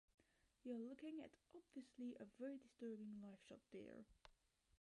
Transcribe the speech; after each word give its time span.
You 0.63 0.73
are 0.73 0.79
looking 0.79 1.19
at 1.23 1.29
obviously 1.53 2.15
a 2.19 2.25
very 2.39 2.57
disturbing 2.57 3.19
live 3.21 3.37
shot 3.47 3.59
there. 3.71 4.03